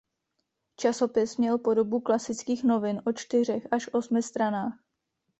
[0.77, 4.79] Časopis měl podobu klasických novin o čtyřech až osmi stranách.